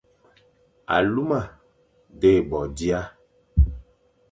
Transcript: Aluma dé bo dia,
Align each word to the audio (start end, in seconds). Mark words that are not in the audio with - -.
Aluma 0.95 1.39
dé 2.21 2.31
bo 2.49 2.59
dia, 2.77 3.01